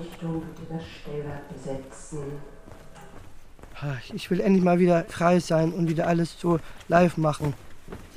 [0.00, 2.18] Beleuchtung das Stellwerk besetzen.
[4.12, 6.58] Ich will endlich mal wieder frei sein und wieder alles so
[6.88, 7.54] live machen.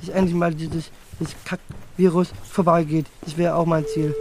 [0.00, 3.06] Dass endlich mal dieses, dieses Kack-Virus vorbeigeht.
[3.22, 4.14] Das wäre auch mein Ziel.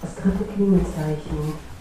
[0.00, 1.72] Das dritte Klingelzeichen.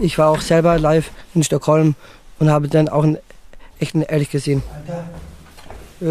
[0.00, 1.94] Ich war auch selber live in Stockholm
[2.38, 3.18] und habe dann auch einen
[3.78, 4.62] echten Ehrlich gesehen.
[4.74, 5.04] Alter.
[6.00, 6.04] Äh,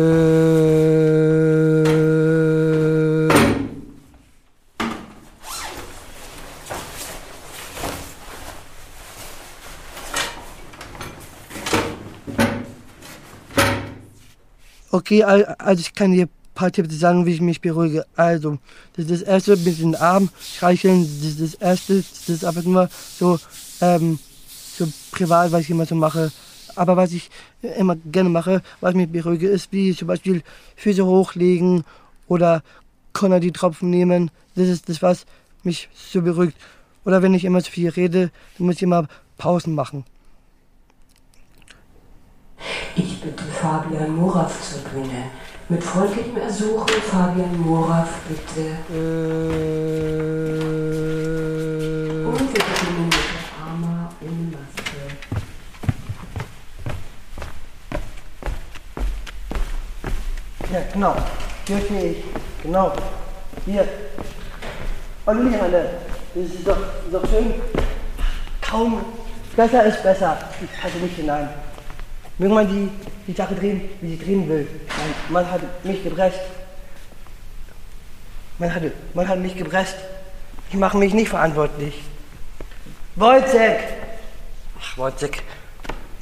[14.91, 18.05] okay, also ich kann dir paar Tipps sagen, wie ich mich beruhige.
[18.15, 18.57] Also,
[18.95, 21.07] das das erste mit den Armen streicheln.
[21.21, 23.39] Das das erste, das ist einfach nur so,
[23.81, 24.19] ähm,
[24.77, 26.31] so privat, was ich immer so mache.
[26.75, 27.29] Aber was ich
[27.77, 30.41] immer gerne mache, was mich beruhige, ist wie zum Beispiel
[30.75, 31.83] Füße hochlegen
[32.27, 32.63] oder
[33.13, 34.31] Konadi-Tropfen nehmen.
[34.55, 35.25] Das ist das, was
[35.63, 36.57] mich so beruhigt.
[37.05, 39.07] Oder wenn ich immer zu viel rede, dann muss ich immer
[39.37, 40.05] Pausen machen.
[42.95, 45.25] Ich bitte Fabian Moraff zur Bühne.
[45.69, 48.61] Mit freundlichem Ersuchen, Fabian Moraff, bitte.
[48.93, 49.63] Äh
[52.25, 55.01] Und wir beginnen mit der Arma ohne Maske.
[60.73, 61.15] Ja, genau.
[61.67, 62.17] Hier stehe ich.
[62.63, 62.91] Genau.
[63.63, 63.87] Hier.
[65.27, 65.89] Olympiahalle.
[66.33, 66.77] Das ist doch,
[67.11, 67.53] doch schön.
[68.59, 69.05] Kaum.
[69.55, 70.35] Besser ist besser.
[70.59, 71.47] Ich passe nicht hinein.
[72.39, 72.89] Mögen man die,
[73.27, 74.67] die Sache drehen, wie sie drehen will.
[75.29, 76.39] Man, man hat mich gepresst.
[78.57, 78.81] Man hat,
[79.13, 79.97] man hat mich gepresst.
[80.69, 82.01] Ich mache mich nicht verantwortlich.
[83.15, 83.77] Wojciech!
[84.81, 85.43] Ach, Wojciech.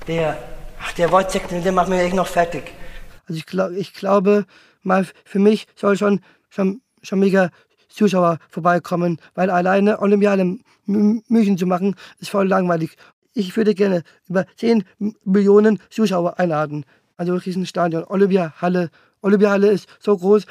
[0.09, 0.37] Der,
[0.83, 2.73] ach, der Wojciech, der macht mich echt noch fertig.
[3.31, 4.45] Also ich, glaub, ich glaube,
[4.83, 6.19] mal für mich soll schon,
[6.49, 7.49] schon, schon mega
[7.87, 12.97] Zuschauer vorbeikommen, weil alleine Olympiade München zu machen, ist voll langweilig.
[13.33, 14.83] Ich würde gerne über 10
[15.23, 16.83] Millionen Zuschauer einladen.
[17.15, 18.89] Also Riesenstadion, Olympiahalle.
[19.21, 20.45] Olympiahalle ist so groß,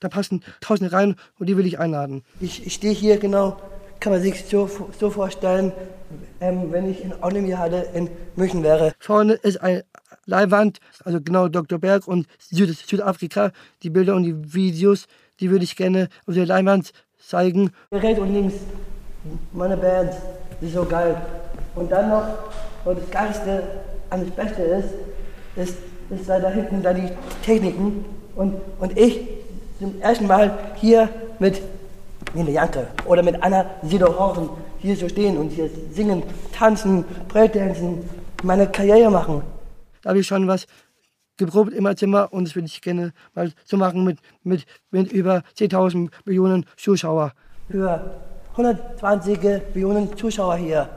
[0.00, 2.22] da passen Tausende rein und die will ich einladen.
[2.40, 3.60] Ich, ich stehe hier genau,
[4.00, 5.72] kann man sich so, so vorstellen,
[6.40, 8.92] ähm, wenn ich in Olympiahalle in München wäre.
[8.98, 9.82] Vorne ist ein
[10.26, 11.78] Leihwand, also genau Dr.
[11.78, 13.52] Berg und Süd Südafrika.
[13.82, 15.06] Die Bilder und die Videos,
[15.40, 17.70] die würde ich gerne auf der Leinwand zeigen.
[17.92, 18.54] Rechts und links
[19.52, 20.12] meine Band,
[20.60, 21.16] die ist so geil.
[21.74, 22.24] Und dann noch,
[22.84, 23.62] und das Geilste,
[24.10, 24.88] an das Beste ist,
[25.56, 25.76] ist,
[26.10, 27.08] ist da, da hinten da die
[27.44, 28.04] Techniken
[28.36, 29.20] und, und ich
[29.78, 31.08] zum ersten Mal hier
[31.38, 31.60] mit
[32.34, 36.22] Nina Janke oder mit Anna Sidohorn hier so stehen und hier singen,
[36.52, 38.08] tanzen, Breakdancen,
[38.42, 39.42] meine Karriere machen.
[40.02, 40.66] Da habe ich schon was
[41.36, 45.42] geprobt im Zimmer und das würde ich gerne mal so machen mit, mit, mit über
[45.56, 47.32] 10.000 Millionen Zuschauer.
[47.68, 48.20] Über
[48.52, 49.38] 120
[49.74, 50.88] Millionen Zuschauer hier,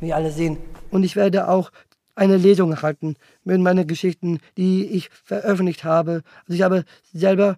[0.00, 0.56] wie alle sehen.
[0.90, 1.70] Und ich werde auch
[2.14, 6.22] eine Lesung halten mit meinen Geschichten, die ich veröffentlicht habe.
[6.46, 7.56] Also ich habe selber,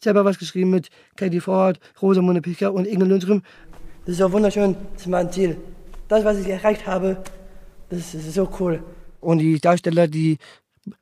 [0.00, 3.42] selber was geschrieben mit Katie Ford, Rosamunde Pilcher und Inge Lundström.
[4.04, 5.56] Das ist so wunderschön, das ist mein Ziel.
[6.08, 7.22] Das, was ich erreicht habe,
[7.88, 8.82] das ist so cool.
[9.20, 10.38] Und die Darsteller, die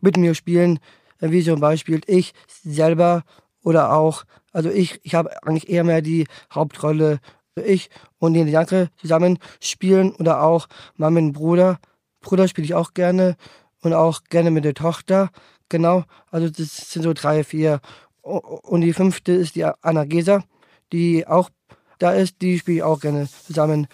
[0.01, 0.81] mit mir spielen,
[1.21, 2.33] wie zum Beispiel ich
[2.63, 3.23] selber
[3.63, 7.21] oder auch, also ich, ich habe eigentlich eher mehr die Hauptrolle,
[7.57, 11.79] ich und den Janke zusammen spielen oder auch mal mit dem Bruder.
[12.21, 13.37] Bruder spiele ich auch gerne
[13.83, 15.31] und auch gerne mit der Tochter.
[15.69, 17.81] Genau, also das sind so drei, vier.
[18.23, 20.45] Und die fünfte ist die Anna Geser,
[20.93, 21.51] die auch
[21.99, 23.89] da ist, die spiele ich auch gerne zusammen.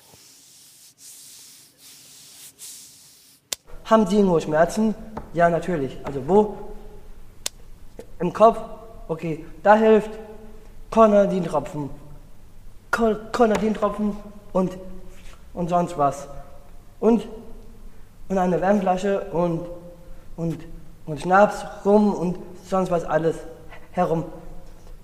[3.85, 4.95] Haben Sie irgendwo Schmerzen?
[5.35, 5.99] Ja, natürlich.
[6.05, 6.57] Also wo?
[8.19, 8.59] Im Kopf?
[9.09, 10.11] Okay, da hilft
[10.91, 11.91] Konradin-Tropfen.
[12.91, 14.17] Konradin-Tropfen
[14.53, 14.79] und,
[15.53, 16.29] und sonst was.
[17.01, 17.27] Und,
[18.29, 19.67] und eine Wärmflasche und,
[20.37, 20.59] und,
[21.05, 22.39] und Schnaps, Rum und
[22.69, 23.37] sonst was alles
[23.95, 24.25] herum.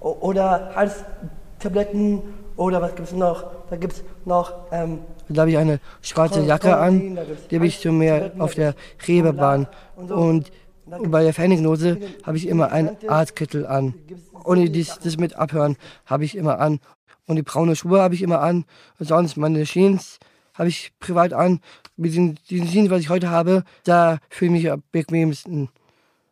[0.00, 2.22] Oder Halstabletten
[2.56, 3.44] oder was gibt es noch?
[3.70, 5.00] Da gibt es noch ähm,
[5.30, 7.18] da habe ich eine schwarze Jacke an,
[7.50, 8.74] die habe ich zu mir auf der
[9.06, 9.68] Reeperbahn.
[9.96, 10.50] Und
[10.86, 13.94] bei der Ferndiagnose habe ich immer einen Arztkittel an.
[14.32, 15.76] Und das, das mit Abhören
[16.06, 16.80] habe ich immer an.
[17.26, 18.64] Und die braune Schuhe habe ich immer an.
[18.98, 20.18] Und sonst meine Jeans
[20.54, 21.60] habe ich privat an.
[21.96, 25.68] Mit den, den Jeans, was ich heute habe, da fühle ich mich am bequemsten.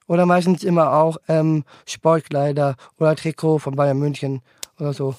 [0.08, 4.40] Oder meistens immer auch ähm, Sportkleider oder Trikot von Bayern München
[4.80, 5.14] oder so.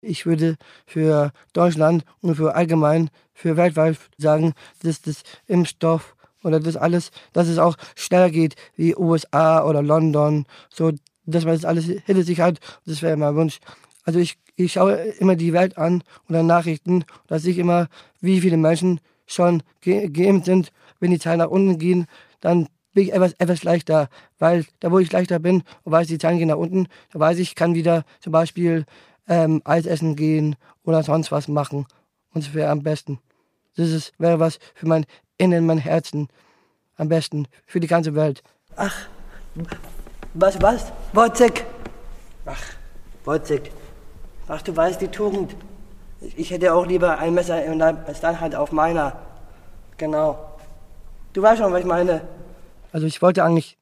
[0.00, 0.56] Ich würde
[0.86, 7.48] für Deutschland und für allgemein, für weltweit sagen, dass das Impfstoff oder das alles, dass
[7.48, 10.92] es auch schneller geht wie USA oder London, so
[11.24, 12.60] dass man das alles hinter sich hat.
[12.84, 13.60] Das wäre mein Wunsch.
[14.04, 17.88] Also ich, ich schaue immer die Welt an oder Nachrichten, da sehe ich immer,
[18.20, 20.72] wie viele Menschen schon ge geimpft sind.
[21.00, 22.06] Wenn die Zahlen nach unten gehen,
[22.40, 26.18] dann bin ich etwas, etwas leichter, weil da, wo ich leichter bin und weiß, die
[26.18, 28.86] Zahlen gehen nach unten, da weiß ich, ich kann wieder zum Beispiel
[29.28, 31.86] ähm, Eis essen gehen oder sonst was machen.
[32.32, 33.18] Und es wäre am besten.
[33.76, 35.06] Das ist, wäre was für mein
[35.38, 36.28] Innen, mein Herzen.
[36.96, 37.48] Am besten.
[37.66, 38.42] Für die ganze Welt.
[38.76, 39.08] Ach,
[40.34, 40.92] was, was?
[41.12, 41.64] Wozzeck.
[42.46, 42.62] Ach,
[43.24, 43.72] Wozzeck.
[44.46, 45.56] Ach, du weißt die Tugend.
[46.36, 47.56] Ich hätte auch lieber ein Messer
[48.06, 49.18] als dein Hand auf meiner.
[49.96, 50.38] Genau.
[51.32, 52.22] Du weißt schon, was ich meine.
[52.92, 53.76] Also ich wollte eigentlich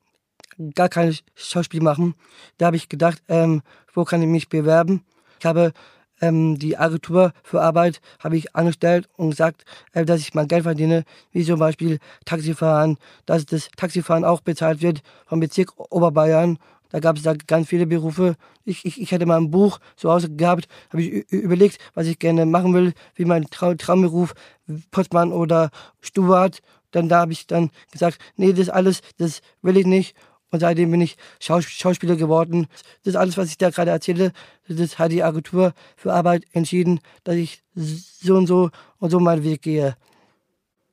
[0.74, 2.14] gar kein Schauspiel machen.
[2.58, 3.62] Da habe ich gedacht, ähm,
[3.92, 5.04] wo kann ich mich bewerben?
[5.38, 5.72] Ich habe
[6.20, 10.62] ähm, die Agentur für Arbeit habe ich angestellt und gesagt, äh, dass ich mein Geld
[10.62, 12.96] verdiene, wie zum Beispiel Taxifahren,
[13.26, 16.58] dass das Taxifahren auch bezahlt wird vom Bezirk Oberbayern.
[16.92, 18.36] Da gab es da ganz viele Berufe.
[18.64, 22.18] Ich, ich, ich hätte mal ein Buch zu Hause gehabt, habe ich überlegt, was ich
[22.18, 24.34] gerne machen will, wie mein Traum, Traumberuf,
[24.90, 25.70] Postmann oder
[26.02, 26.60] Steward.
[26.90, 30.14] Dann da habe ich dann gesagt, nee, das alles, das will ich nicht.
[30.50, 32.66] Und seitdem bin ich Schaus Schauspieler geworden.
[33.04, 34.32] Das alles, was ich da gerade erzähle.
[34.68, 39.44] Das hat die Agentur für Arbeit entschieden, dass ich so und so und so meinen
[39.44, 39.96] Weg gehe.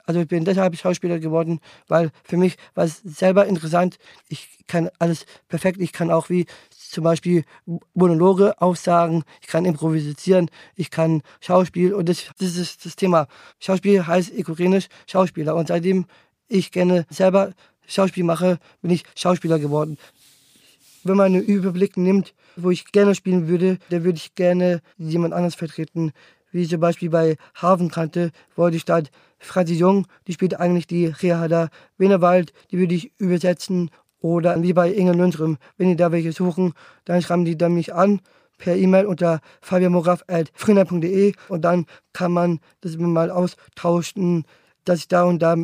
[0.10, 4.00] Also ich bin deshalb Schauspieler geworden, weil für mich war es selber interessant.
[4.28, 5.80] Ich kann alles perfekt.
[5.80, 7.44] Ich kann auch wie zum Beispiel
[7.94, 9.24] Monologe aufsagen.
[9.40, 10.50] Ich kann improvisieren.
[10.76, 11.94] Ich kann Schauspiel.
[11.94, 13.28] Und das, das ist das Thema.
[13.60, 15.54] Schauspiel heißt ikorienisch Schauspieler.
[15.56, 16.08] Und seitdem
[16.48, 17.54] ich gerne selber
[17.86, 20.00] Schauspiel mache, bin ich Schauspieler geworden.
[21.04, 25.36] Wenn man einen Überblick nimmt, wo ich gerne spielen würde, dann würde ich gerne jemand
[25.36, 26.14] anders vertreten.
[26.52, 28.32] Wie zum Beispiel bei Hafenkante
[28.72, 33.90] ich statt Franzi Jung, die spielt eigentlich die Rehada Wienerwald, die würde ich übersetzen.
[34.22, 36.74] Oder wie bei Inge Lundström, wenn die da welche suchen,
[37.06, 38.20] dann schreiben die dann mich an
[38.58, 44.44] per E-Mail unter fabianmoraf.frühner.de und dann kann man das mal austauschen,
[44.84, 45.56] dass ich da und da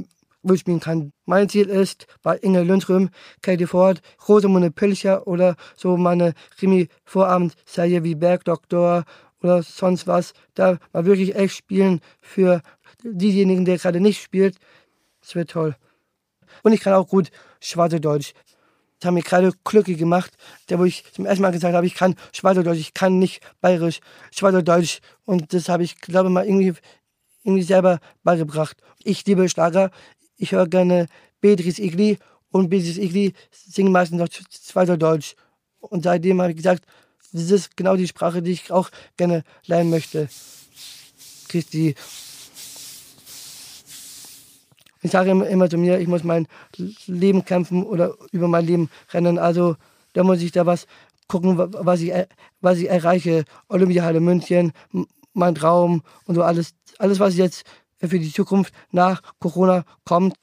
[0.42, 1.12] mitspielen kann.
[1.26, 3.10] Mein Ziel ist, bei Inge Lundström,
[3.42, 9.04] Katie Ford, Rosamunde Pilcher oder so meine Krimi-Vorabendserie wie Bergdoktor
[9.46, 12.62] oder sonst was, da mal wirklich echt spielen für
[13.04, 14.58] diejenigen, der gerade nicht spielt.
[15.22, 15.76] Das wird toll.
[16.64, 17.30] Und ich kann auch gut
[17.62, 18.34] Schweizerdeutsch.
[19.00, 20.34] Das haben mir gerade Glücke gemacht,
[20.70, 24.00] der wo ich zum ersten Mal gesagt habe, ich kann Schweizerdeutsch, ich kann nicht bayerisch,
[24.32, 25.00] Schweizerdeutsch.
[25.26, 26.74] Und das habe ich, glaube ich, mal irgendwie,
[27.44, 28.78] irgendwie selber beigebracht.
[29.04, 29.92] Ich liebe Schlager,
[30.38, 31.08] ich höre gerne
[31.40, 32.18] Beatrice Igli
[32.50, 35.36] und Beatrice Igli singen meistens noch Schweizerdeutsch.
[35.80, 36.86] Und seitdem habe ich gesagt,
[37.36, 40.30] das ist genau die Sprache, die ich auch gerne lernen möchte.
[41.50, 41.96] Christi.
[45.02, 46.48] Ich sage immer, zu mir, ich muss mein
[47.06, 49.38] Leben kämpfen oder über mein Leben rennen.
[49.38, 49.76] Also
[50.14, 50.88] da muss ich da was
[51.28, 52.14] gucken, was ich,
[52.62, 53.44] was ich erreiche.
[53.68, 54.72] Olympiahalle München,
[55.34, 57.66] mein Traum und so alles, alles, was jetzt
[58.00, 60.36] für die Zukunft nach Corona kommt.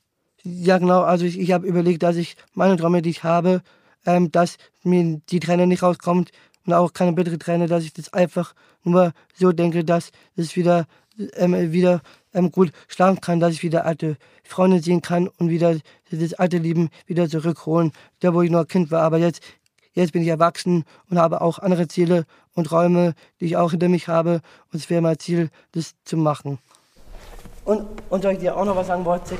[0.45, 1.03] Ja, genau.
[1.03, 3.63] Also ich, ich habe überlegt, dass ich meine Träume, die ich habe,
[4.05, 6.31] ähm, dass mir die Träne nicht rauskommt
[6.67, 8.55] und auch keine bittere Träne, dass ich das einfach
[8.85, 10.87] nur so denke, dass es wieder
[11.35, 12.01] ähm, wieder
[12.33, 15.77] ähm, gut schlafen kann, dass ich wieder alte Freunde sehen kann und wieder
[16.11, 19.03] das alte Leben wieder zurückholen, da wo ich noch Kind war.
[19.03, 19.43] Aber jetzt,
[19.93, 23.89] jetzt bin ich erwachsen und habe auch andere Ziele und Träume, die ich auch hinter
[23.89, 24.41] mich habe.
[24.73, 26.59] Und es wäre mein Ziel, das zu machen.
[27.65, 29.39] Und, und soll ich dir auch noch was sagen, Wojciech?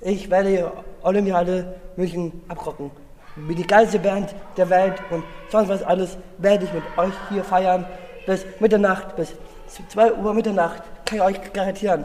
[0.00, 0.70] Ich werde
[1.02, 2.90] Olympiade München abrocken.
[3.46, 7.44] Wie die geilste Band der Welt und sonst was alles werde ich mit euch hier
[7.44, 7.86] feiern.
[8.26, 9.34] Bis Mitternacht, bis
[9.88, 10.82] 2 Uhr Mitternacht.
[11.04, 12.04] Kann ich euch garantieren.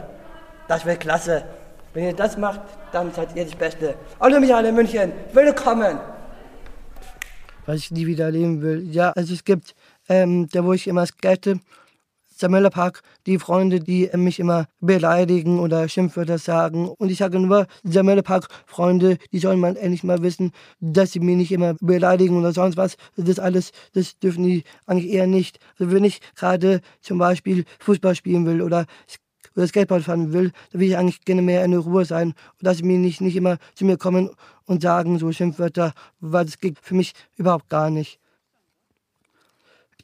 [0.68, 1.44] Das wird klasse.
[1.92, 2.60] Wenn ihr das macht,
[2.92, 3.94] dann seid ihr das Beste.
[4.18, 5.98] Olympiade München, willkommen!
[7.66, 8.82] Was ich nie wieder erleben will.
[8.90, 9.74] Ja, also es gibt,
[10.08, 11.56] ähm, da wo ich immer skate,
[12.36, 16.88] Samuela Park, die Freunde, die mich immer beleidigen oder Schimpfwörter sagen.
[16.88, 21.20] Und ich sage nur, Samuela Park Freunde, die sollen mal endlich mal wissen, dass sie
[21.20, 22.96] mich nicht immer beleidigen oder sonst was.
[23.16, 25.58] Das alles, das dürfen die eigentlich eher nicht.
[25.78, 28.86] Also wenn ich gerade zum Beispiel Fußball spielen will oder
[29.56, 32.62] oder Skateboard fahren will, dann will ich eigentlich gerne mehr in der Ruhe sein und
[32.62, 34.30] dass sie mir nicht, nicht immer zu mir kommen
[34.66, 38.18] und sagen so Schimpfwörter, weil das geht für mich überhaupt gar nicht.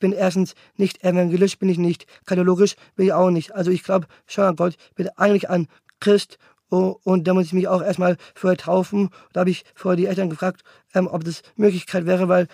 [0.01, 2.07] Ich bin erstens nicht evangelisch, bin ich nicht.
[2.25, 3.55] Katholisch bin ich auch nicht.
[3.55, 5.69] Also ich glaube schon an Gott, bin eigentlich ein
[6.01, 6.39] Christ
[6.71, 9.11] und da muss ich mich auch erstmal vorher taufen.
[9.35, 10.63] Da habe ich vorher die Eltern gefragt,
[10.95, 12.49] ähm, ob das Möglichkeit wäre, weil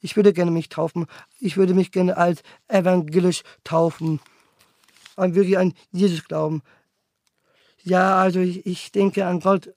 [0.00, 1.06] ich würde gerne mich taufen.
[1.40, 4.20] Ich würde mich gerne als evangelisch taufen.
[5.16, 6.62] Und wirklich an Jesus glauben.
[7.82, 9.74] Ja, also ich, ich denke an Gott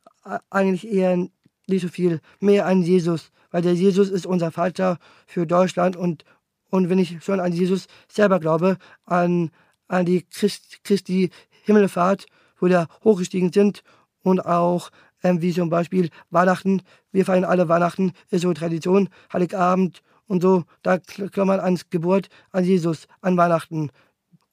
[0.51, 1.17] eigentlich eher
[1.65, 6.25] nicht so viel, mehr an Jesus, weil der Jesus ist unser Vater für Deutschland und,
[6.69, 9.51] und wenn ich schon an Jesus selber glaube, an,
[9.87, 11.29] an die Christ, Christi
[11.63, 12.25] Himmelfahrt,
[12.59, 13.83] wo wir hochgestiegen sind
[14.23, 14.91] und auch
[15.23, 20.63] ähm, wie zum Beispiel Weihnachten, wir feiern alle Weihnachten, ist so Tradition, Heiligabend und so,
[20.83, 23.89] da klammern ans Geburt, an Jesus, an Weihnachten.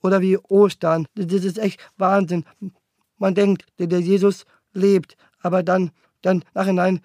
[0.02, 2.44] Oder wie Ostern, das ist echt Wahnsinn.
[3.18, 5.90] Man denkt, der, Jesus lebt, aber dann,
[6.22, 7.00] dann nachhinein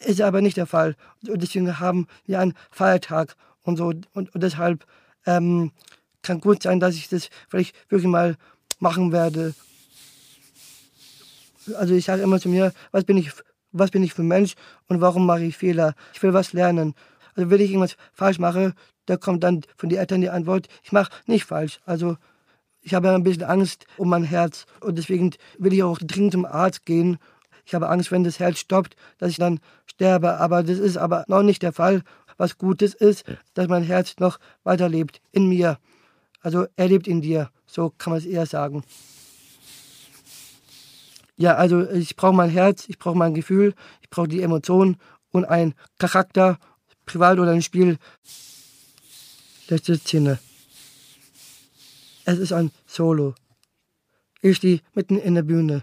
[0.00, 0.96] ist aber nicht der Fall.
[1.28, 3.86] Und deswegen haben wir einen Feiertag und so.
[3.86, 4.86] Und, und deshalb
[5.26, 5.72] ähm,
[6.22, 8.36] kann gut sein, dass ich das vielleicht wirklich mal
[8.78, 9.54] machen werde.
[11.76, 13.30] Also ich sage immer zu mir, was bin ich,
[13.72, 14.54] was bin ich für ein Mensch
[14.88, 15.94] und warum mache ich Fehler?
[16.14, 16.94] Ich will was lernen.
[17.34, 18.74] Also wenn ich irgendwas falsch mache,
[19.06, 21.80] da kommt dann von den Eltern die Antwort, ich mache nicht falsch.
[21.84, 22.16] Also
[22.82, 26.46] ich habe ein bisschen Angst um mein Herz und deswegen will ich auch dringend zum
[26.46, 27.18] Arzt gehen.
[27.66, 30.38] Ich habe Angst, wenn das Herz stoppt, dass ich dann sterbe.
[30.40, 32.02] Aber das ist aber noch nicht der Fall.
[32.40, 35.78] Was Gutes ist, dass mein Herz noch weiterlebt in mir.
[36.40, 37.50] Also er lebt in dir.
[37.66, 38.82] So kann man es eher sagen.
[41.36, 44.96] Ja, also ich brauche mein Herz, ich brauche mein Gefühl, ich brauche die Emotionen
[45.32, 46.58] und ein Charakter,
[47.04, 47.98] privat oder ein Spiel.
[49.68, 50.38] Letzte Szene.
[52.24, 53.34] Es ist ein Solo.
[54.40, 55.82] Ich stehe mitten in der Bühne.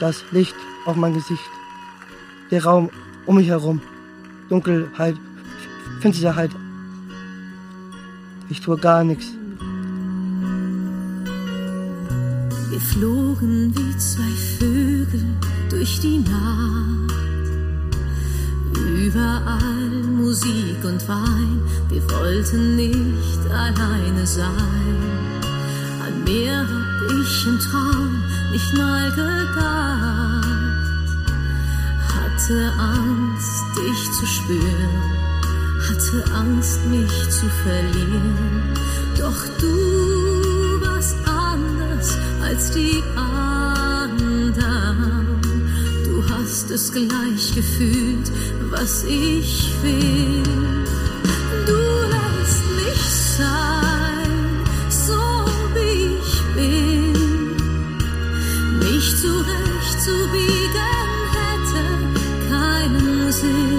[0.00, 1.50] Das Licht auf mein Gesicht.
[2.50, 2.90] Der Raum
[3.26, 3.80] um mich herum.
[4.48, 5.16] Dunkelheit,
[6.00, 6.50] Finsterheit.
[8.48, 9.26] Ich tue gar nichts.
[12.70, 15.24] Wir flogen wie zwei Vögel
[15.68, 17.14] durch die Nacht.
[19.06, 24.96] Überall Musik und Wein, wir wollten nicht alleine sein.
[26.06, 30.67] An mehr hab ich im Traum nicht mal gedacht.
[32.38, 35.02] Hatte Angst, dich zu spüren,
[35.88, 38.62] hatte Angst, mich zu verlieren.
[39.18, 45.26] Doch du warst anders als die anderen.
[46.04, 48.30] Du hast es gleich gefühlt,
[48.70, 50.44] was ich will.
[51.66, 51.76] Du
[52.14, 53.02] lässt mich
[53.36, 55.18] sein, so
[55.74, 57.16] wie ich bin.
[58.78, 61.17] Mich zurechtzubiegen
[63.40, 63.78] keinen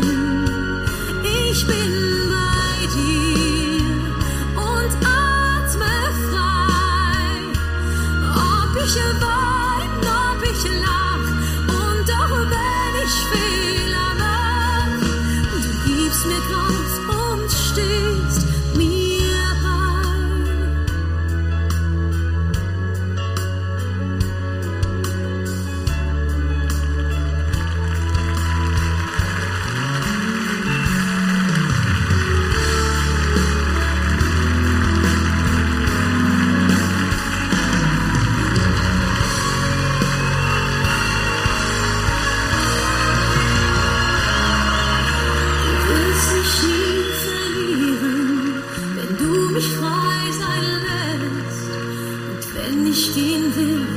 [53.08, 53.88] Gehen will,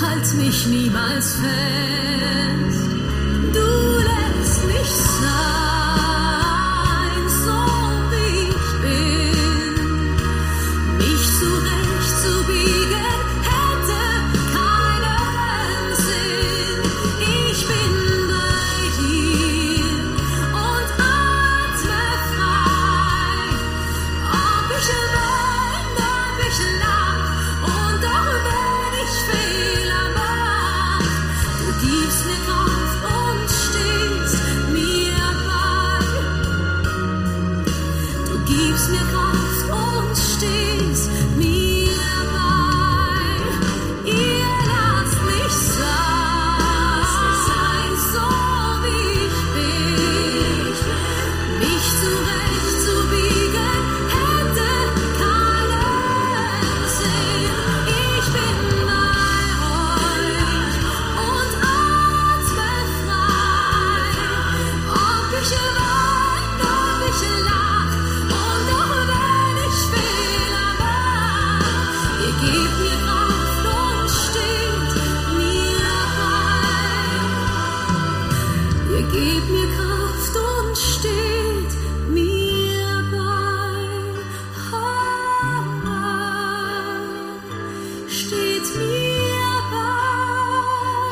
[0.00, 2.88] halt mich niemals fest.
[3.52, 4.90] Du lässt mich
[5.20, 5.67] sein,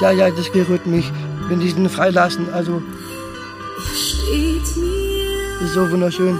[0.00, 1.11] Ja, ja, das gerührt mich,
[1.49, 2.53] wenn die ihn freilassen.
[2.53, 2.83] Also,
[3.95, 4.97] steht mir
[5.59, 6.38] das ist so wunderschön.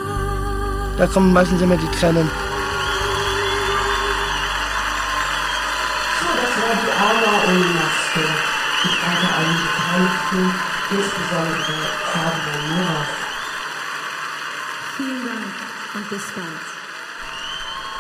[0.99, 2.31] Da kommen meistens immer die Tränen.
[6.21, 8.25] So, das war die Aula ohne Maske.
[8.85, 10.43] Ich danke allen Beteiligten,
[10.91, 11.77] insbesondere
[12.13, 13.09] Fabian Murat.
[14.97, 15.55] Vielen Dank
[15.95, 16.67] und bis bald.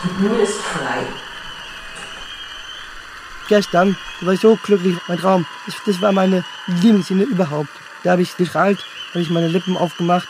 [0.04, 1.25] Die Bühne ist frei.
[3.48, 5.46] Gestern war ich so glücklich, mein Traum.
[5.66, 7.70] Das, das war meine Lieblingsszene überhaupt.
[8.02, 10.28] Da habe ich gestrahlt, habe ich meine Lippen aufgemacht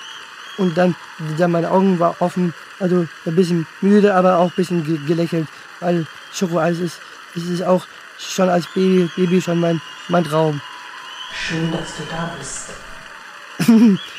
[0.59, 0.95] und dann,
[1.39, 2.55] dann meine Augen waren offen.
[2.79, 5.49] Also ein bisschen müde, aber auch ein bisschen ge gelächelt,
[5.81, 7.01] weil Schokoeis ist,
[7.35, 7.87] ist es auch
[8.19, 10.61] schon als Baby, Baby schon mein, mein Traum.
[11.33, 12.71] Schön, dass du da bist.